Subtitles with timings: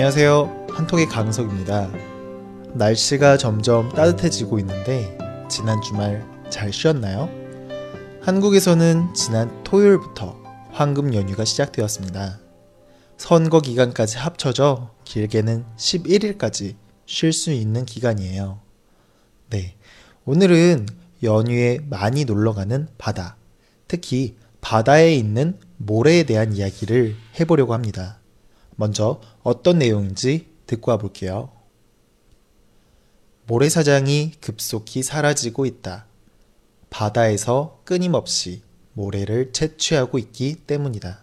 [0.00, 0.68] 안녕하세요.
[0.70, 1.90] 한톡의 강석입니다.
[2.72, 5.18] 날씨가 점점 따뜻해지고 있는데
[5.50, 7.28] 지난 주말 잘 쉬었나요?
[8.22, 12.40] 한국에서는 지난 토요일부터 황금 연휴가 시작되었습니다.
[13.18, 18.58] 선거 기간까지 합쳐져 길게는 11일까지 쉴 수 있는 기간이에요.
[19.50, 19.76] 네.
[20.24, 20.86] 오늘은
[21.22, 23.36] 연휴에 많이 놀러 가는 바다,
[23.86, 28.19] 특히 바다에 있는 모래에 대한 이야기를 해보려고 합니다.
[28.80, 31.52] 먼저 어떤 내용인지 듣고 와볼게요.
[33.46, 36.06] 모래사장이 급속히 사라지고 있다.
[36.88, 38.62] 바다에서 끊임없이
[38.94, 41.20] 모래를 채취하고 있기 때문이다.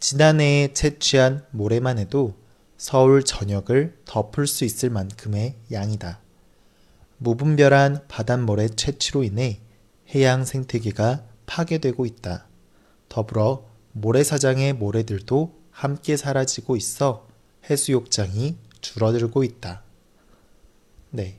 [0.00, 2.34] 지난해에 채취한 모래만 해도
[2.76, 6.18] 서울 전역을 덮을 수 있을 만큼의 양이다.
[7.18, 9.60] 무분별한 바닷모래 채취로 인해
[10.12, 12.48] 해양 생태계가 파괴되고 있다.
[13.08, 17.28] 더불어 모래사장의 모래들도 함께 사라지고 있어
[17.70, 19.84] 해수욕장이 줄어들고 있다.
[21.10, 21.38] 네.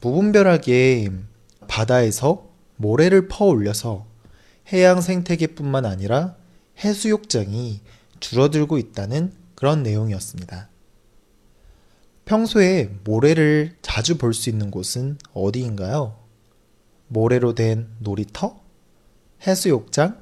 [0.00, 1.12] 무분별하게
[1.68, 4.04] 바다에서 모래를 퍼 올려서
[4.72, 6.34] 해양 생태계뿐만 아니라
[6.80, 7.82] 해수욕장이
[8.18, 10.68] 줄어들고 있다는 그런 내용이었습니다.
[12.24, 16.18] 평소에 모래를 자주 볼 수 있는 곳은 어디인가요?
[17.06, 18.58] 모래로 된 놀이터?
[19.46, 20.20] 해수욕장?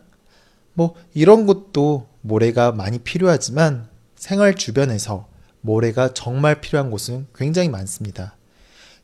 [0.75, 3.87] 뭐 이런 곳도 모래가 많이 필요하지만
[4.17, 5.29] 생활 주변에서
[5.61, 8.35] 모래가 정말 필요한 곳은 굉장히 많습니다.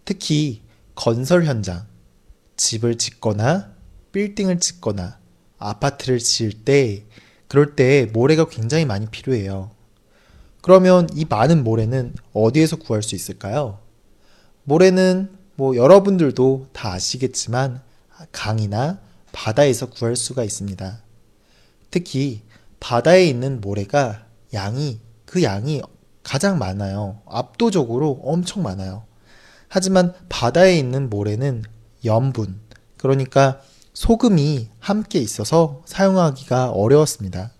[0.07, 0.63] 특히
[0.95, 1.87] 건설 현장,
[2.57, 3.73] 집을 짓거나
[4.13, 5.19] 빌딩을 짓거나
[5.59, 7.05] 아파트를 지을 때
[7.47, 9.71] 그럴 때 모래가 굉장히 많이 필요해요.
[10.63, 13.81] 그러면 이 많은 모래는 어디에서 구할 수 있을까요?
[14.65, 17.83] 모래는 뭐 여러분들도 다 아시겠지만
[18.33, 18.99] 강이나
[19.33, 21.03] 바다에서 구할 수가 있습니다.
[21.91, 22.41] 특히
[22.81, 25.81] 바다에 있는 모래가 양이 그 양이
[26.23, 27.21] 가장 많아요.
[27.27, 29.05] 압도적으로 엄청 많아요.
[29.69, 31.63] 하지만 바다에 있는 모래는
[32.05, 32.61] 염분,
[32.97, 33.61] 그러니까
[33.93, 37.53] 소금이 함께 있어서 사용하기가 어려웠습니다.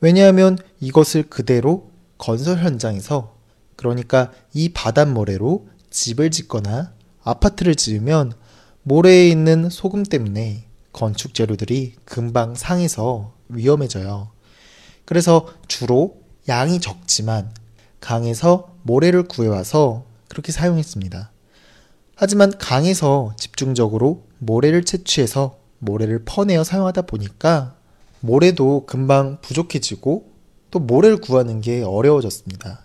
[0.00, 3.36] 왜냐하면 이것을 그대로 건설 현장에서
[3.76, 8.32] 그러니까 이 바닷모래로 집을 짓거나 아파트를 지으면
[8.82, 14.30] 모래에 있는 소금 때문에 건축 재료들이 금방 상해서 위험해져요.
[15.04, 17.52] 그래서 주로 양이 적지만
[18.00, 21.30] 강에서 모래를 구해와서 그렇게 사용했습니다.
[22.14, 27.76] 하지만 강에서 집중적으로 모래를 채취해서 모래를 퍼내어 사용하다 보니까
[28.20, 30.32] 모래도 금방 부족해지고
[30.70, 32.84] 또 모래를 구하는 게 어려워졌습니다.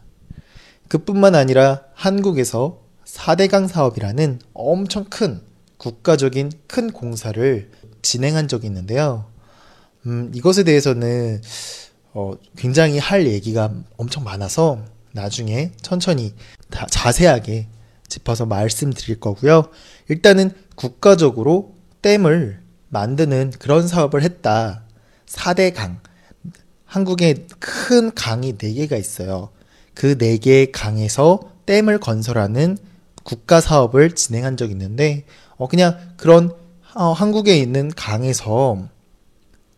[0.88, 5.41] 그뿐만 아니라 한국에서 4대강 사업이라는 엄청 큰
[5.78, 9.25] 국가적인 큰 공사를 진행한 적이 있는데요.
[10.06, 11.41] 음, 이것에 대해서는
[12.14, 14.84] 어, 굉장히 할 얘기가 엄청 많아서
[15.14, 16.34] 나중에 천천히
[16.90, 17.68] 자세하게
[18.08, 19.69] 짚어서 말씀드릴 거고요.
[20.09, 24.84] 일단은 국가적으로 댐을 만드는 그런 사업을 했다.
[25.25, 26.00] 4대 강.
[26.86, 29.50] 한국에 큰 강이 4개가 있어요.
[29.96, 32.78] 그 4개의 강에서 댐을 건설하는
[33.24, 35.25] 국가 사업을 진행한 적이 있는데,
[35.58, 36.52] 어, 그냥 그런
[36.94, 38.88] 어, 한국에 있는 강에서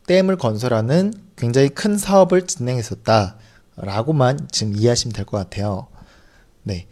[0.07, 3.37] 댐을 건설하는 굉장히 큰 사업을 진행했었다
[3.77, 5.87] 라고만 지금 이해하시면 될 것 같아요.
[6.63, 6.87] 네.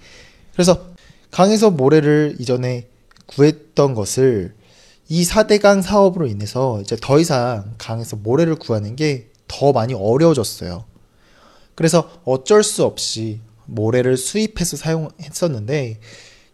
[0.53, 0.88] 그래서
[1.31, 2.88] 강에서 모래를 이전에
[3.28, 4.56] 구했던 것을
[5.09, 10.85] 이 4대강 사업으로 인해서 이제 더 이상 강에서 모래를 구하는 게 더 많이 어려워졌어요.
[11.75, 16.00] 그래서 어쩔 수 없이 모래를 수입해서 사용했었는데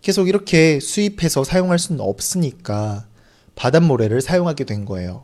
[0.02, 3.08] 계속 이렇게 수입해서 사용할 수는 없으니까
[3.56, 5.24] 바닷모래를 사용하게 된 거예요.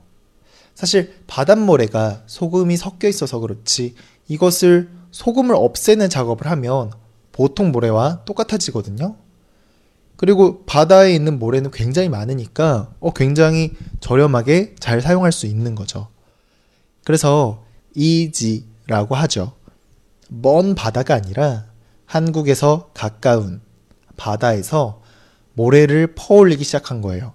[0.76, 3.96] 사실 바닷모래가 소금이 섞여 있어서 그렇지
[4.28, 6.92] 이것을 소금을 없애는 작업을 하면
[7.32, 9.16] 보통 모래와 똑같아지거든요.
[10.18, 16.08] 그리고 바다에 있는 모래는 굉장히 많으니까 어, 굉장히 저렴하게 잘 사용할 수 있는 거죠.
[17.04, 17.64] 그래서
[17.96, 19.54] 이지라고 하죠.
[20.28, 21.66] 먼 바다가 아니라
[22.06, 23.62] 한국에서 가까운
[24.18, 25.02] 바다에서
[25.54, 27.34] 모래를 퍼올리기 시작한 거예요.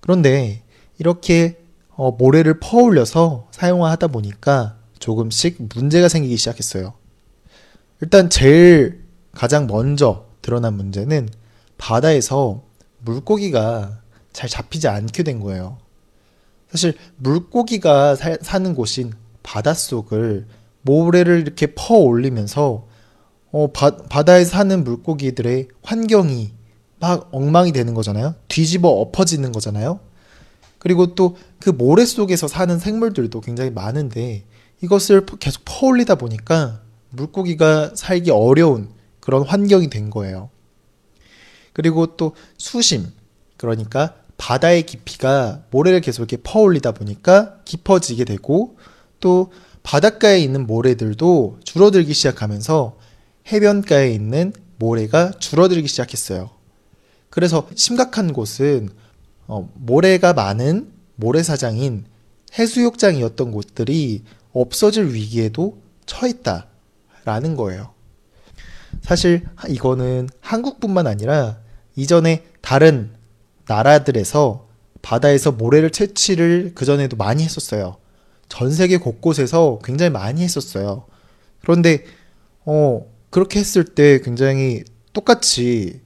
[0.00, 0.62] 그런데
[0.98, 1.61] 이렇게
[1.94, 6.94] 어, 모래를 퍼올려서 사용하다 보니까 조금씩 문제가 생기기 시작했어요.
[8.00, 11.28] 일단 제일 가장 먼저 드러난 문제는
[11.78, 12.62] 바다에서
[12.98, 14.00] 물고기가
[14.32, 15.78] 잘 잡히지 않게 된 거예요.
[16.70, 19.12] 사실 물고기가 사, 사는 곳인
[19.42, 20.46] 바닷속을
[20.82, 22.86] 모래를 이렇게 퍼 올리면서
[23.52, 26.52] 어, 바, 바다에 사는 물고기들의 환경이
[26.98, 28.34] 막 엉망이 되는 거잖아요.
[28.48, 30.00] 뒤집어 엎어지는 거잖아요.
[30.82, 34.44] 그리고 또 그 모래 속에서 사는 생물들도 굉장히 많은데
[34.80, 36.80] 이것을 계속 퍼올리다 보니까
[37.10, 38.88] 물고기가 살기 어려운
[39.20, 40.50] 그런 환경이 된 거예요.
[41.72, 43.06] 그리고 또 수심,
[43.56, 48.76] 그러니까 바다의 깊이가 모래를 계속 이렇게 퍼올리다 보니까 깊어지게 되고
[49.20, 49.52] 또
[49.84, 52.98] 바닷가에 있는 모래들도 줄어들기 시작하면서
[53.52, 56.50] 해변가에 있는 모래가 줄어들기 시작했어요.
[57.30, 58.88] 그래서 심각한 곳은
[59.46, 62.04] 어, 모래가 많은 모래사장인
[62.58, 64.22] 해수욕장이었던 곳들이
[64.52, 67.90] 없어질 위기에도 처했다라는 거예요.
[69.00, 71.58] 사실 이거는 한국뿐만 아니라
[71.96, 73.10] 이전에 다른
[73.66, 74.68] 나라들에서
[75.00, 77.96] 바다에서 모래를 채취를 그전에도 많이 했었어요.
[78.48, 81.06] 전 세계 곳곳에서 굉장히 많이 했었어요.
[81.60, 82.04] 그런데,
[82.64, 86.00] 어, 그렇게 했을 때 굉장히 똑같이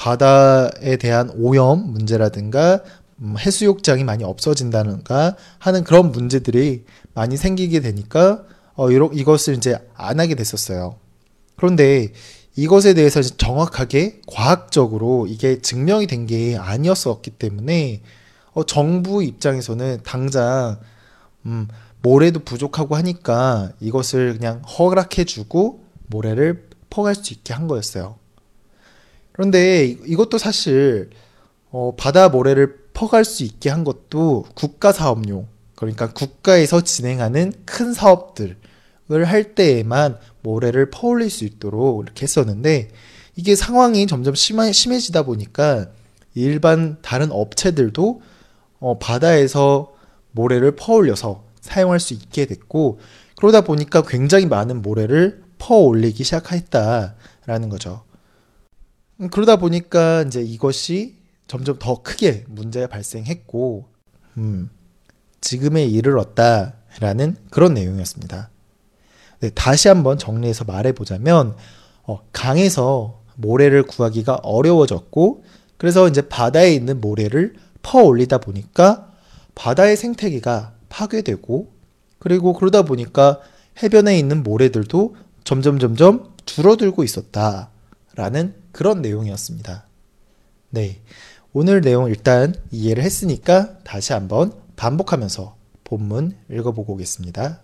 [0.00, 2.80] 바다에 대한 오염 문제라든가
[3.20, 8.42] 음, 해수욕장이 많이 없어진다는가 하는 그런 문제들이 많이 생기게 되니까
[8.76, 10.96] 어, 이러, 이것을 이제 안 하게 됐었어요.
[11.56, 12.14] 그런데
[12.56, 18.00] 이것에 대해서 정확하게 과학적으로 이게 증명이 된 게 아니었었기 때문에
[18.52, 20.80] 어, 정부 입장에서는 당장
[21.44, 21.68] 음,
[22.00, 28.16] 모래도 부족하고 하니까 이것을 그냥 허락해주고 모래를 퍼갈 수 있게 한 거였어요.
[29.32, 31.10] 그런데 이것도 사실
[31.70, 35.46] 어, 바다 모래를 퍼갈 수 있게 한 것도 국가 사업용
[35.76, 38.56] 그러니까 국가에서 진행하는 큰 사업들을
[39.24, 42.90] 할 때에만 모래를 퍼올릴 수 있도록 이렇게 했었는데
[43.36, 45.88] 이게 상황이 점점 심하, 심해지다 보니까
[46.34, 48.20] 일반 다른 업체들도
[48.80, 49.92] 어, 바다에서
[50.32, 53.00] 모래를 퍼올려서 사용할 수 있게 됐고
[53.36, 58.02] 그러다 보니까 굉장히 많은 모래를 퍼올리기 시작했다라는 거죠.
[59.20, 63.88] 음, 그러다 보니까 이제 이것이 점점 더 크게 문제가 발생했고,
[64.38, 64.70] 음,
[65.40, 68.50] 지금에 이르렀다라는 그런 내용이었습니다.
[69.40, 71.56] 네, 다시 한번 정리해서 말해보자면,
[72.04, 75.44] 어, 강에서 모래를 구하기가 어려워졌고,
[75.76, 79.12] 그래서 이제 바다에 있는 모래를 퍼 올리다 보니까
[79.54, 81.72] 바다의 생태계가 파괴되고,
[82.18, 83.40] 그리고 그러다 보니까
[83.82, 89.86] 해변에 있는 모래들도 점점 점점 줄어들고 있었다라는 그런 내용이었습니다.
[90.70, 91.00] 네.
[91.52, 97.60] 오늘 내용 일단 이해를 했으니까 다시 한번 반복하면서 본문 읽어보고 오겠습니다.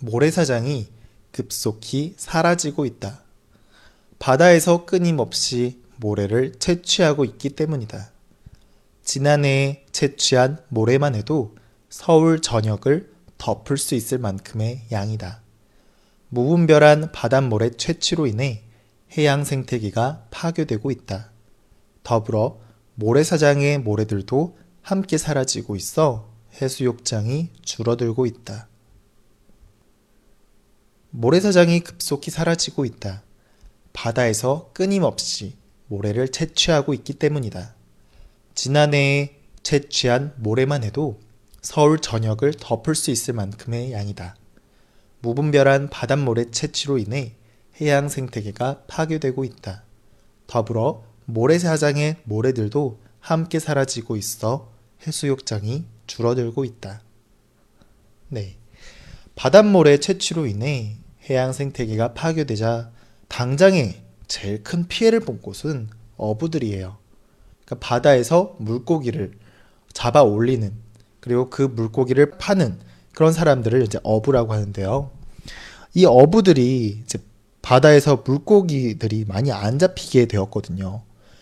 [0.00, 0.88] 모래사장이
[1.30, 3.20] 급속히 사라지고 있다.
[4.18, 8.10] 바다에서 끊임없이 모래를 채취하고 있기 때문이다.
[9.02, 11.54] 지난해 채취한 모래만 해도
[11.90, 15.45] 서울 전역을 덮을 수 있을 만큼의 양이다.
[16.28, 18.64] 무분별한 바닷모래 채취로 인해
[19.16, 21.30] 해양 생태계가 파괴되고 있다.
[22.02, 22.58] 더불어
[22.94, 26.30] 모래사장의 모래들도 함께 사라지고 있어
[26.60, 28.68] 해수욕장이 줄어들고 있다.
[31.10, 33.22] 모래사장이 급속히 사라지고 있다.
[33.92, 35.56] 바다에서 끊임없이
[35.88, 37.74] 모래를 채취하고 있기 때문이다.
[38.54, 41.20] 지난해에 채취한 모래만 해도
[41.62, 44.36] 서울 전역을 덮을 수 있을 만큼의 양이다.
[45.20, 47.34] 무분별한 바닷모래 채취로 인해
[47.80, 49.84] 해양 생태계가 파괴되고 있다.
[50.46, 54.70] 더불어 모래사장의 모래들도 함께 사라지고 있어
[55.06, 57.02] 해수욕장이 줄어들고 있다.
[58.28, 58.56] 네.
[59.34, 60.96] 바닷모래 채취로 인해
[61.28, 62.92] 해양 생태계가 파괴되자
[63.28, 66.96] 당장에 제일 큰 피해를 본 곳은 어부들이에요.
[67.64, 69.32] 그러니까 바다에서 물고기를
[69.92, 70.72] 잡아 올리는
[71.20, 72.78] 그리고 그 물고기를 파는
[73.16, 75.10] 그런 사람들을 이제 어부라고 하는데요.
[75.94, 77.18] 이 어부들이 이제
[77.62, 81.00] 바다에서 물고기들이 많이 안 잡히게 되었거든요.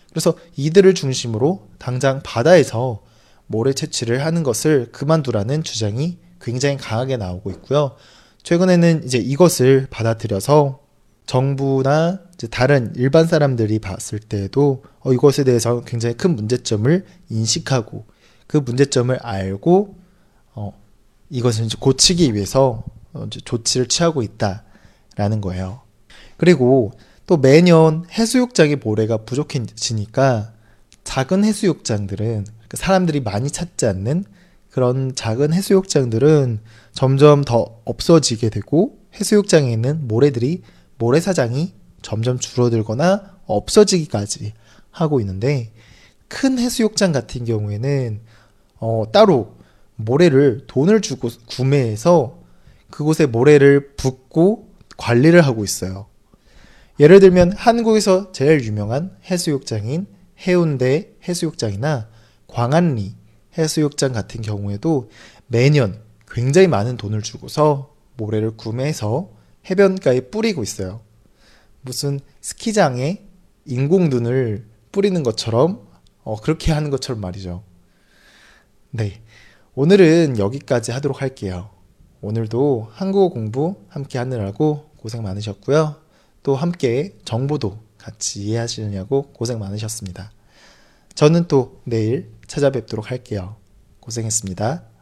[0.09, 3.03] 그래서 이들을 중심으로 당장 바다에서
[3.47, 7.97] 모래 채취를 하는 것을 그만두라는 주장이 굉장히 강하게 나오고 있고요.
[8.43, 10.79] 최근에는 이제 이것을 받아들여서
[11.25, 18.05] 정부나 다른 일반 사람들이 봤을 때에도 어, 이것에 대해서 굉장히 큰 문제점을 인식하고
[18.47, 19.95] 그 문제점을 알고
[20.53, 20.84] 어,
[21.29, 25.81] 이것을 이제 고치기 위해서 어, 이제 조치를 취하고 있다라는 거예요.
[26.37, 26.91] 그리고
[27.27, 30.53] 또 매년 해수욕장의 모래가 부족해지니까
[31.03, 34.25] 작은 해수욕장들은 사람들이 많이 찾지 않는
[34.69, 36.59] 그런 작은 해수욕장들은
[36.91, 40.63] 점점 더 없어지게 되고 해수욕장에 있는 모래들이
[40.97, 44.53] 모래사장이 점점 줄어들거나 없어지기까지
[44.91, 45.71] 하고 있는데
[46.27, 48.21] 큰 해수욕장 같은 경우에는
[48.79, 49.54] 어, 따로
[49.95, 52.39] 모래를 돈을 주고 구매해서
[52.89, 56.07] 그곳에 모래를 붓고 관리를 하고 있어요.
[56.99, 60.07] 예를 들면 한국에서 제일 유명한 해수욕장인
[60.39, 62.09] 해운대 해수욕장이나
[62.47, 63.15] 광안리
[63.57, 65.09] 해수욕장 같은 경우에도
[65.47, 69.29] 매년 굉장히 많은 돈을 주고서 모래를 구매해서
[69.69, 71.01] 해변가에 뿌리고 있어요.
[71.81, 73.23] 무슨 스키장에
[73.65, 75.87] 인공눈을 뿌리는 것처럼
[76.23, 77.63] 어, 그렇게 하는 것처럼 말이죠.
[78.91, 79.21] 네.
[79.77, 81.69] 오늘은 여기까지 하도록 할게요.
[82.21, 85.97] 오늘도 한국어 공부 함께 하느라고 고생 많으셨고요.
[86.43, 90.31] 또 함께 정보도 같이 이해하시느냐고 고생 많으셨습니다.
[91.13, 93.57] 저는 또 내일 찾아뵙도록 할게요.
[93.99, 94.94] 고생했습니다.